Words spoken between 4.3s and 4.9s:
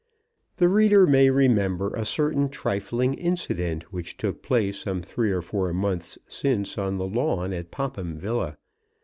place